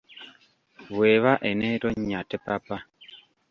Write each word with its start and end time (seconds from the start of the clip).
"Bw'eba 0.93 1.33
en'etonnya, 1.49 2.19
tepapa." 2.29 2.77